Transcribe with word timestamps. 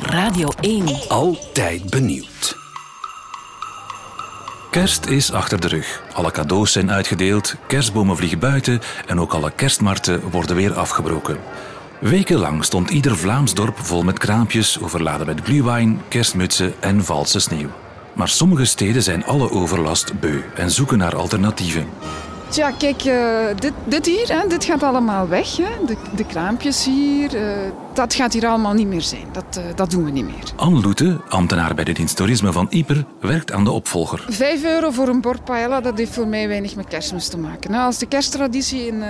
Radio 0.00 0.48
1. 0.60 0.86
Altijd 1.08 1.90
benieuwd. 1.90 2.56
Kerst 4.70 5.06
is 5.06 5.32
achter 5.32 5.60
de 5.60 5.68
rug. 5.68 6.02
Alle 6.12 6.30
cadeaus 6.30 6.72
zijn 6.72 6.90
uitgedeeld, 6.90 7.54
kerstbomen 7.66 8.16
vliegen 8.16 8.38
buiten 8.38 8.80
en 9.06 9.20
ook 9.20 9.32
alle 9.32 9.50
kerstmarkten 9.50 10.30
worden 10.30 10.56
weer 10.56 10.74
afgebroken. 10.74 11.38
Wekenlang 12.00 12.64
stond 12.64 12.90
ieder 12.90 13.16
Vlaams 13.16 13.54
dorp 13.54 13.78
vol 13.78 14.02
met 14.02 14.18
kraampjes, 14.18 14.80
overladen 14.80 15.26
met 15.26 15.40
glühwein, 15.40 16.00
kerstmutsen 16.08 16.74
en 16.80 17.04
valse 17.04 17.40
sneeuw. 17.40 17.70
Maar 18.12 18.28
sommige 18.28 18.64
steden 18.64 19.02
zijn 19.02 19.24
alle 19.24 19.50
overlast 19.50 20.20
beu 20.20 20.42
en 20.54 20.70
zoeken 20.70 20.98
naar 20.98 21.16
alternatieven. 21.16 21.86
Tja, 22.48 22.70
kijk, 22.70 23.04
uh, 23.04 23.46
dit, 23.58 23.72
dit 23.84 24.06
hier, 24.06 24.28
hè, 24.28 24.48
dit 24.48 24.64
gaat 24.64 24.82
allemaal 24.82 25.28
weg. 25.28 25.56
Hè. 25.56 25.84
De, 25.86 25.96
de 26.16 26.24
kraampjes 26.24 26.84
hier, 26.84 27.34
uh, 27.34 27.42
dat 27.92 28.14
gaat 28.14 28.32
hier 28.32 28.46
allemaal 28.46 28.72
niet 28.72 28.86
meer 28.86 29.02
zijn. 29.02 29.24
Dat, 29.32 29.58
uh, 29.58 29.64
dat 29.74 29.90
doen 29.90 30.04
we 30.04 30.10
niet 30.10 30.24
meer. 30.24 30.52
Anne 30.56 30.80
Loete, 30.80 31.20
ambtenaar 31.28 31.74
bij 31.74 31.84
de 31.84 31.92
dienst 31.92 32.16
toerisme 32.16 32.52
van 32.52 32.66
Ieper, 32.70 33.04
werkt 33.20 33.52
aan 33.52 33.64
de 33.64 33.70
opvolger. 33.70 34.24
Vijf 34.28 34.64
euro 34.64 34.90
voor 34.90 35.08
een 35.08 35.20
bord 35.20 35.44
paella, 35.44 35.80
dat 35.80 35.98
heeft 35.98 36.12
voor 36.12 36.26
mij 36.26 36.48
weinig 36.48 36.76
met 36.76 36.86
kerstmis 36.88 37.28
te 37.28 37.38
maken. 37.38 37.70
Nou, 37.70 37.84
als 37.84 37.98
de 37.98 38.06
kersttraditie 38.06 38.86
in, 38.86 39.02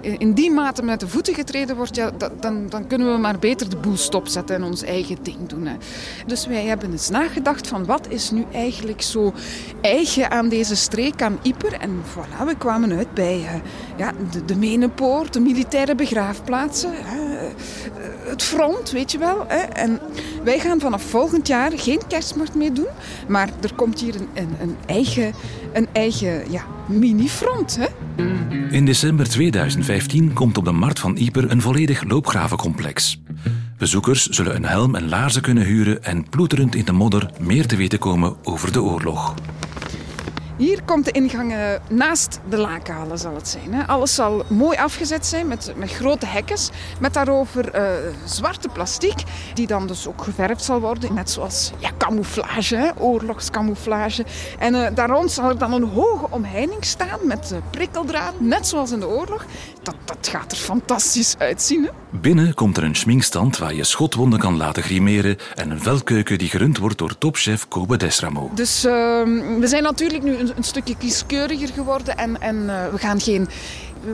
in, 0.00 0.18
in, 0.18 0.32
die 0.32 0.50
mate 0.50 0.82
met 0.82 1.00
de 1.00 1.08
voeten 1.08 1.34
getreden 1.34 1.76
wordt, 1.76 1.96
ja, 1.96 2.10
dat, 2.10 2.42
dan, 2.42 2.66
dan 2.68 2.86
kunnen 2.86 3.12
we 3.12 3.18
maar 3.18 3.38
beter 3.38 3.70
de 3.70 3.76
boel 3.76 3.96
stopzetten 3.96 4.56
en 4.56 4.62
ons 4.62 4.82
eigen 4.82 5.16
ding 5.22 5.46
doen. 5.46 5.66
Hè. 5.66 5.74
Dus 6.26 6.46
wij 6.46 6.64
hebben 6.64 6.90
eens 6.92 7.10
nagedacht 7.10 7.68
van 7.68 7.84
wat 7.84 8.06
is 8.08 8.30
nu 8.30 8.44
eigenlijk 8.52 9.02
zo 9.02 9.32
eigen 9.80 10.30
aan 10.30 10.48
deze 10.48 10.76
streek, 10.76 11.22
aan 11.22 11.38
Ieper. 11.42 11.72
En 11.72 12.02
voilà, 12.12 12.44
we 12.46 12.53
kwamen 12.56 12.92
uit 12.92 13.14
bij 13.14 13.38
uh, 13.38 13.50
ja, 13.96 14.12
de, 14.46 14.56
Menenpoort, 14.56 15.32
de 15.32 15.40
militaire 15.40 15.94
begraafplaatsen, 15.94 16.92
uh, 16.92 16.98
het 18.28 18.42
front, 18.42 18.90
weet 18.90 19.12
je 19.12 19.18
wel. 19.18 19.46
En 19.72 20.00
wij 20.44 20.58
gaan 20.58 20.80
vanaf 20.80 21.02
volgend 21.02 21.46
jaar 21.46 21.72
geen 21.76 22.00
kerstmarkt 22.08 22.54
meer 22.54 22.74
doen, 22.74 22.88
maar 23.28 23.48
er 23.60 23.74
komt 23.74 24.00
hier 24.00 24.14
een, 24.14 24.28
een, 24.34 24.56
een 24.60 24.76
eigen, 24.86 25.32
een 25.72 25.88
eigen 25.92 26.50
ja, 26.50 26.64
mini-front. 26.86 27.78
Hè. 27.80 27.86
In 28.70 28.84
december 28.84 29.28
2015 29.28 30.32
komt 30.32 30.58
op 30.58 30.64
de 30.64 30.72
markt 30.72 30.98
van 30.98 31.16
Ieper 31.16 31.50
een 31.50 31.60
volledig 31.60 32.02
loopgravencomplex. 32.08 33.22
Bezoekers 33.78 34.26
zullen 34.26 34.54
een 34.54 34.64
helm 34.64 34.94
en 34.94 35.08
laarzen 35.08 35.42
kunnen 35.42 35.64
huren 35.64 36.04
en 36.04 36.28
ploeterend 36.28 36.74
in 36.74 36.84
de 36.84 36.92
modder 36.92 37.30
meer 37.40 37.66
te 37.66 37.76
weten 37.76 37.98
komen 37.98 38.36
over 38.42 38.72
de 38.72 38.82
oorlog. 38.82 39.34
Hier 40.56 40.82
komt 40.82 41.04
de 41.04 41.10
ingang 41.10 41.52
uh, 41.52 41.58
naast 41.88 42.40
de 42.48 42.56
laakhalen, 42.56 43.18
zal 43.18 43.34
het 43.34 43.48
zijn. 43.48 43.74
Hè. 43.74 43.86
Alles 43.86 44.14
zal 44.14 44.44
mooi 44.48 44.78
afgezet 44.78 45.26
zijn 45.26 45.46
met, 45.46 45.72
met 45.76 45.92
grote 45.92 46.26
hekkens. 46.26 46.70
Met 47.00 47.14
daarover 47.14 47.74
uh, 47.74 48.14
zwarte 48.24 48.68
plastiek, 48.68 49.22
die 49.54 49.66
dan 49.66 49.86
dus 49.86 50.06
ook 50.06 50.22
geverfd 50.22 50.64
zal 50.64 50.80
worden. 50.80 51.14
Net 51.14 51.30
zoals 51.30 51.72
ja, 51.78 51.90
camouflage, 51.98 52.76
hè, 52.76 52.90
oorlogscamouflage. 52.98 54.24
En 54.58 54.74
uh, 54.74 54.86
daar 54.94 55.08
rond 55.08 55.30
zal 55.30 55.48
er 55.48 55.58
dan 55.58 55.72
een 55.72 55.88
hoge 55.88 56.26
omheining 56.30 56.84
staan 56.84 57.18
met 57.22 57.54
prikkeldraad, 57.70 58.40
net 58.40 58.66
zoals 58.66 58.90
in 58.90 59.00
de 59.00 59.08
oorlog. 59.08 59.44
Dat, 59.82 59.96
dat 60.04 60.28
gaat 60.28 60.52
er 60.52 60.58
fantastisch 60.58 61.34
uitzien. 61.38 61.82
Hè. 61.82 61.90
Binnen 62.10 62.54
komt 62.54 62.76
er 62.76 62.84
een 62.84 62.94
schminkstand 62.94 63.58
waar 63.58 63.74
je 63.74 63.84
schotwonden 63.84 64.38
kan 64.38 64.56
laten 64.56 64.82
grimeren 64.82 65.36
en 65.54 65.70
een 65.70 65.82
veldkeuken 65.82 66.38
die 66.38 66.48
gerund 66.48 66.78
wordt 66.78 66.98
door 66.98 67.18
topchef 67.18 67.68
Kobe 67.68 67.96
Desramo. 67.96 68.50
Dus 68.54 68.84
ehm, 68.84 69.60
we 69.60 69.66
zijn 69.66 69.82
natuurlijk 69.82 70.22
nu 70.22 70.36
een, 70.44 70.56
een 70.56 70.64
stukje 70.64 70.96
kieskeuriger 70.96 71.68
geworden 71.68 72.16
en, 72.16 72.40
en 72.40 72.56
uh, 72.56 72.88
we 72.88 72.98
gaan 72.98 73.20
geen 73.20 73.48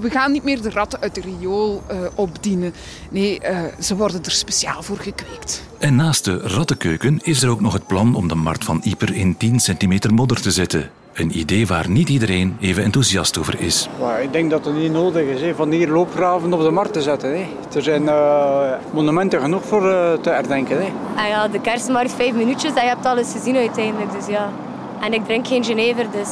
we 0.00 0.10
gaan 0.10 0.32
niet 0.32 0.44
meer 0.44 0.62
de 0.62 0.70
ratten 0.70 1.00
uit 1.00 1.14
de 1.14 1.20
riool 1.20 1.82
uh, 1.90 1.98
opdienen. 2.14 2.74
Nee, 3.10 3.40
uh, 3.50 3.58
ze 3.80 3.96
worden 3.96 4.24
er 4.24 4.30
speciaal 4.30 4.82
voor 4.82 4.96
gekweekt. 4.96 5.62
En 5.78 5.96
naast 5.96 6.24
de 6.24 6.38
rattenkeuken 6.38 7.20
is 7.22 7.42
er 7.42 7.48
ook 7.48 7.60
nog 7.60 7.72
het 7.72 7.86
plan 7.86 8.14
om 8.14 8.28
de 8.28 8.34
markt 8.34 8.64
van 8.64 8.80
Ieper 8.82 9.14
in 9.14 9.36
10 9.36 9.60
centimeter 9.60 10.14
modder 10.14 10.40
te 10.40 10.50
zetten. 10.50 10.90
Een 11.12 11.38
idee 11.38 11.66
waar 11.66 11.90
niet 11.90 12.08
iedereen 12.08 12.56
even 12.60 12.82
enthousiast 12.82 13.38
over 13.38 13.60
is. 13.60 13.88
Maar 14.00 14.22
ik 14.22 14.32
denk 14.32 14.50
dat 14.50 14.64
het 14.64 14.74
niet 14.74 14.92
nodig 14.92 15.26
is 15.26 15.40
hè, 15.40 15.54
van 15.54 15.70
hier 15.70 15.88
loopgraven 15.88 16.52
op 16.52 16.60
de 16.60 16.70
markt 16.70 16.92
te 16.92 17.02
zetten. 17.02 17.30
Hè. 17.30 17.46
Er 17.74 17.82
zijn 17.82 18.02
uh, 18.02 18.70
monumenten 18.92 19.40
genoeg 19.40 19.64
voor 19.64 19.82
uh, 19.82 20.12
te 20.12 20.30
herdenken. 20.30 20.76
Hè. 20.76 20.92
Ah 21.16 21.28
ja, 21.28 21.48
de 21.48 21.60
kerstmarkt, 21.60 22.12
vijf 22.12 22.34
minuutjes 22.34 22.74
en 22.74 22.82
je 22.82 22.88
hebt 22.88 23.06
alles 23.06 23.32
gezien 23.32 23.56
uiteindelijk. 23.56 24.12
Dus 24.12 24.26
ja. 24.26 24.52
En 25.00 25.12
ik 25.12 25.24
drink 25.24 25.46
geen 25.46 25.64
Genever, 25.64 26.10
dus 26.10 26.28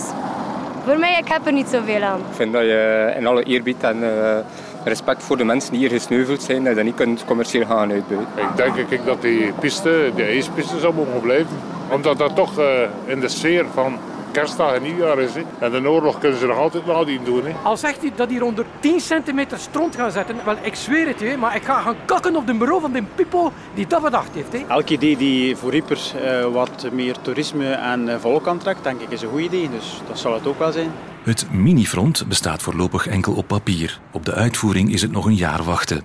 voor 0.84 0.98
mij, 0.98 1.18
ik 1.18 1.28
heb 1.28 1.46
er 1.46 1.52
niet 1.52 1.68
zoveel 1.68 2.02
aan. 2.02 2.18
Ik 2.18 2.34
vind 2.34 2.52
dat 2.52 2.62
je 2.62 3.12
in 3.16 3.26
alle 3.26 3.42
eerbied 3.42 3.82
en 3.82 3.96
uh, 4.02 4.36
respect 4.84 5.22
voor 5.22 5.36
de 5.36 5.44
mensen 5.44 5.70
die 5.70 5.80
hier 5.80 5.90
gesneuveld 5.90 6.42
zijn, 6.42 6.58
dat 6.58 6.68
je 6.68 6.74
dat 6.74 6.84
niet 6.84 6.94
kunt 6.94 7.24
commercieel 7.24 7.66
gaan 7.66 7.90
uitbuiten. 7.90 8.28
Ik 8.36 8.56
denk 8.56 8.76
ik, 8.90 9.04
dat 9.04 9.22
die 9.22 9.52
piste, 9.60 10.10
die 10.14 10.24
ijspiste 10.24 10.78
zou 10.78 10.94
mogen 10.94 11.20
blijven. 11.20 11.56
Omdat 11.90 12.18
dat 12.18 12.36
toch 12.36 12.58
uh, 12.58 12.64
in 13.04 13.20
de 13.20 13.28
sfeer 13.28 13.64
van 13.74 13.98
kerstdag 14.34 14.74
en 14.74 14.82
nieuwjaar 14.82 15.18
is. 15.18 15.34
Hè. 15.34 15.42
En 15.58 15.70
de 15.70 15.88
oorlog 15.88 16.18
kunnen 16.18 16.38
ze 16.38 16.46
nog 16.46 16.56
altijd 16.56 16.86
nadien 16.86 17.24
doen. 17.24 17.44
Hè. 17.44 17.52
Al 17.62 17.76
zegt 17.76 18.00
hij 18.00 18.12
dat 18.16 18.30
hij 18.30 18.40
onder 18.40 18.66
10 18.80 19.00
centimeter 19.00 19.58
stront 19.58 19.96
gaat 19.96 20.12
zetten, 20.12 20.36
wel, 20.44 20.56
ik 20.62 20.74
zweer 20.74 21.06
het 21.06 21.20
je, 21.20 21.36
maar 21.36 21.56
ik 21.56 21.62
ga 21.62 21.80
gaan 21.80 21.96
kakken 22.04 22.36
op 22.36 22.46
de 22.46 22.54
bureau 22.54 22.80
van 22.80 22.92
de 22.92 23.02
pipo 23.14 23.52
die 23.74 23.86
dat 23.86 24.02
bedacht 24.02 24.34
heeft. 24.34 24.52
Hè. 24.52 24.64
Elk 24.68 24.88
idee 24.88 25.16
die 25.16 25.56
voor 25.56 25.70
Rippers 25.70 26.14
uh, 26.14 26.44
wat 26.44 26.86
meer 26.92 27.16
toerisme 27.20 27.72
en 27.72 28.08
uh, 28.08 28.16
volk 28.18 28.46
aantrekt, 28.46 28.84
denk 28.84 29.00
ik 29.00 29.10
is 29.10 29.22
een 29.22 29.28
goed 29.28 29.40
idee. 29.40 29.70
Dus 29.70 30.00
dat 30.08 30.18
zal 30.18 30.34
het 30.34 30.46
ook 30.46 30.58
wel 30.58 30.72
zijn. 30.72 30.90
Het 31.22 31.52
minifront 31.52 32.28
bestaat 32.28 32.62
voorlopig 32.62 33.06
enkel 33.06 33.34
op 33.34 33.46
papier. 33.46 34.00
Op 34.12 34.24
de 34.24 34.32
uitvoering 34.32 34.92
is 34.92 35.02
het 35.02 35.12
nog 35.12 35.26
een 35.26 35.34
jaar 35.34 35.62
wachten. 35.62 36.02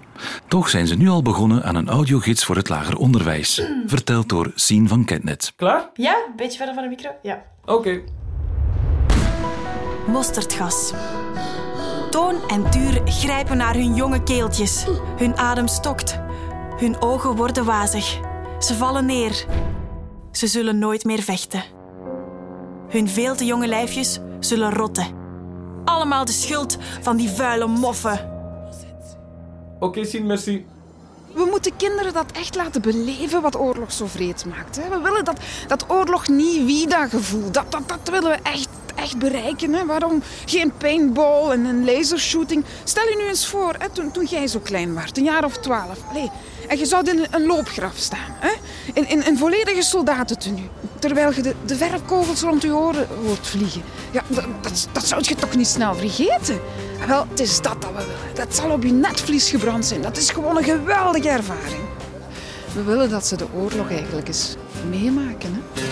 Toch 0.47 0.69
zijn 0.69 0.87
ze 0.87 0.95
nu 0.95 1.09
al 1.09 1.21
begonnen 1.21 1.63
aan 1.63 1.75
een 1.75 1.89
audiogids 1.89 2.45
voor 2.45 2.55
het 2.55 2.69
lager 2.69 2.97
onderwijs. 2.97 3.61
Verteld 3.85 4.29
door 4.29 4.51
Sien 4.55 4.87
van 4.87 5.05
Ketnet. 5.05 5.53
Klaar? 5.55 5.89
Ja, 5.93 6.13
een 6.27 6.35
beetje 6.35 6.57
verder 6.57 6.75
van 6.75 6.83
de 6.83 6.89
micro. 6.89 7.09
Ja. 7.21 7.43
Oké. 7.65 7.73
Okay. 7.73 8.03
Mosterdgas. 10.09 10.91
Toon 12.09 12.35
en 12.47 12.69
Tuur 12.71 13.01
grijpen 13.05 13.57
naar 13.57 13.73
hun 13.73 13.95
jonge 13.95 14.23
keeltjes. 14.23 14.85
Hun 15.17 15.37
adem 15.37 15.67
stokt. 15.67 16.19
Hun 16.77 17.01
ogen 17.01 17.35
worden 17.35 17.65
wazig. 17.65 18.19
Ze 18.59 18.75
vallen 18.75 19.05
neer. 19.05 19.45
Ze 20.31 20.47
zullen 20.47 20.79
nooit 20.79 21.03
meer 21.03 21.21
vechten. 21.21 21.63
Hun 22.87 23.09
veel 23.09 23.35
te 23.35 23.45
jonge 23.45 23.67
lijfjes 23.67 24.19
zullen 24.39 24.73
rotten. 24.73 25.07
Allemaal 25.85 26.25
de 26.25 26.31
schuld 26.31 26.77
van 27.01 27.17
die 27.17 27.29
vuile 27.29 27.67
moffen. 27.67 28.29
Oké, 29.75 29.85
okay, 29.85 30.03
Sien, 30.03 30.25
merci. 30.25 30.65
We 31.33 31.47
moeten 31.51 31.75
kinderen 31.75 32.13
dat 32.13 32.31
echt 32.31 32.55
laten 32.55 32.81
beleven 32.81 33.41
wat 33.41 33.59
oorlog 33.59 33.91
zo 33.91 34.05
vreed 34.05 34.45
maakt. 34.45 34.75
Hè. 34.75 34.89
We 34.89 35.01
willen 35.01 35.25
dat, 35.25 35.39
dat 35.67 35.85
oorlog 35.87 36.27
niet 36.27 36.65
vida-gevoel, 36.65 37.51
dat, 37.51 37.71
dat, 37.71 37.87
dat 37.87 38.09
willen 38.09 38.31
we 38.31 38.37
echt, 38.43 38.68
echt 39.01 39.17
bereiken. 39.17 39.73
Hè. 39.73 39.85
Waarom 39.85 40.21
geen 40.45 40.71
paintball 40.77 41.51
en 41.51 41.65
een 41.65 41.85
lasershooting? 41.85 42.65
Stel 42.83 43.03
je 43.03 43.15
nu 43.17 43.27
eens 43.27 43.47
voor, 43.47 43.75
hè, 43.77 43.89
toen, 43.89 44.11
toen 44.11 44.25
jij 44.25 44.47
zo 44.47 44.59
klein 44.59 44.93
was, 44.93 45.09
een 45.13 45.23
jaar 45.23 45.43
of 45.43 45.57
twaalf. 45.57 45.97
En 46.67 46.77
je 46.77 46.85
zou 46.85 47.09
in 47.09 47.25
een 47.31 47.45
loopgraf 47.45 47.95
staan. 47.95 48.35
Hè? 48.39 48.51
In, 48.93 49.09
in 49.09 49.23
een 49.25 49.37
volledige 49.37 49.81
soldatentenu. 49.81 50.61
Terwijl 50.99 51.33
je 51.33 51.41
de, 51.41 51.55
de 51.65 51.75
verfkogels 51.75 52.41
rond 52.41 52.61
je 52.61 52.75
oren 52.75 53.07
hoort 53.25 53.47
vliegen. 53.47 53.81
Ja, 54.11 54.23
dat, 54.61 54.87
dat, 54.91 55.05
zou 55.05 55.21
je 55.23 55.35
toch 55.35 55.55
niet 55.55 55.67
snel 55.67 55.95
vergeten? 55.95 56.59
Wel, 57.07 57.25
het 57.29 57.39
is 57.39 57.61
dat 57.61 57.81
dat 57.81 57.91
we 57.91 57.97
willen. 57.97 58.35
Dat 58.35 58.55
zal 58.55 58.71
op 58.71 58.83
je 58.83 58.91
netvlies 58.91 59.49
gebrand 59.49 59.85
zijn. 59.85 60.01
Dat 60.01 60.17
is 60.17 60.29
gewoon 60.29 60.57
een 60.57 60.63
geweldige 60.63 61.29
ervaring. 61.29 61.83
We 62.73 62.83
willen 62.83 63.09
dat 63.09 63.25
ze 63.25 63.35
de 63.35 63.47
oorlog 63.53 63.91
eigenlijk 63.91 64.27
eens 64.27 64.55
meemaken. 64.89 65.63
Hè? 65.73 65.83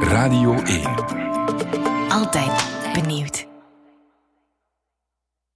Radio 0.00 0.62
1 0.62 1.23
altijd 2.14 2.64
benieuwd. 2.92 3.53